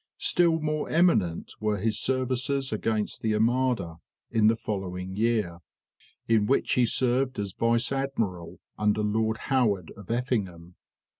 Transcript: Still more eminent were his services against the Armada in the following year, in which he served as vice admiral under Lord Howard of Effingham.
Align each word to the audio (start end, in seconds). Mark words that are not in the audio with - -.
Still 0.17 0.59
more 0.59 0.89
eminent 0.89 1.51
were 1.59 1.77
his 1.77 1.99
services 1.99 2.73
against 2.73 3.21
the 3.21 3.35
Armada 3.35 3.97
in 4.31 4.47
the 4.47 4.55
following 4.55 5.15
year, 5.15 5.59
in 6.27 6.47
which 6.47 6.73
he 6.73 6.87
served 6.87 7.37
as 7.37 7.51
vice 7.53 7.91
admiral 7.91 8.59
under 8.79 9.01
Lord 9.03 9.37
Howard 9.51 9.91
of 9.95 10.09
Effingham. 10.09 10.73